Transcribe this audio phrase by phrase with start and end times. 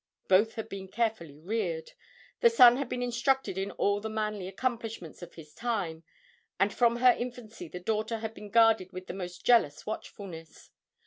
[0.27, 1.91] Both had been carefully reared.
[2.39, 6.03] The son had been instructed in all the manly accomplishments of the time,
[6.59, 10.71] and from her infancy the daughter had been guarded with the most jealous watchfulness.